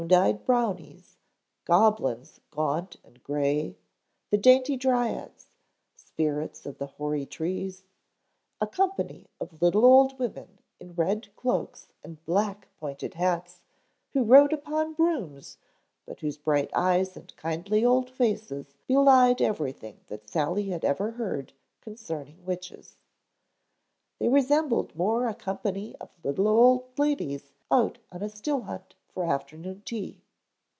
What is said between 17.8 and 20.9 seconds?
old faces belied everything that Sally had